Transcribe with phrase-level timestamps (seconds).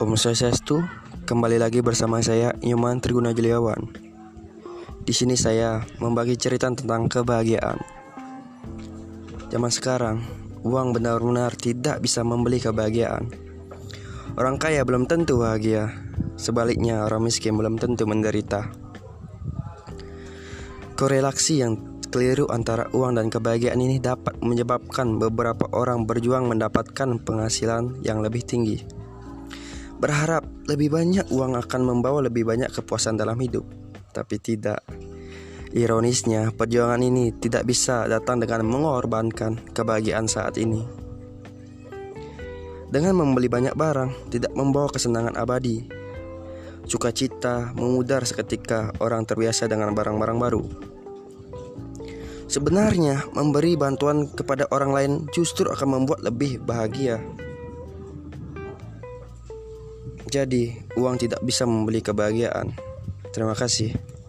[0.00, 0.80] Om Swastiastu,
[1.28, 3.84] kembali lagi bersama saya Nyoman Triguna Juliawan.
[5.04, 7.76] Di sini saya membagi cerita tentang kebahagiaan.
[9.52, 10.24] Zaman sekarang,
[10.64, 13.28] uang benar-benar tidak bisa membeli kebahagiaan.
[14.40, 15.92] Orang kaya belum tentu bahagia,
[16.40, 18.72] sebaliknya orang miskin belum tentu menderita.
[20.96, 21.76] Korelasi yang
[22.08, 28.48] keliru antara uang dan kebahagiaan ini dapat menyebabkan beberapa orang berjuang mendapatkan penghasilan yang lebih
[28.48, 28.96] tinggi
[30.00, 33.62] berharap lebih banyak uang akan membawa lebih banyak kepuasan dalam hidup,
[34.16, 34.80] tapi tidak.
[35.70, 40.82] Ironisnya, perjuangan ini tidak bisa datang dengan mengorbankan kebahagiaan saat ini.
[42.90, 45.86] Dengan membeli banyak barang, tidak membawa kesenangan abadi.
[46.90, 50.64] Sukacita memudar seketika orang terbiasa dengan barang-barang baru.
[52.50, 57.22] Sebenarnya, memberi bantuan kepada orang lain justru akan membuat lebih bahagia.
[60.28, 62.76] Jadi, uang tidak bisa membeli kebahagiaan.
[63.32, 64.19] Terima kasih.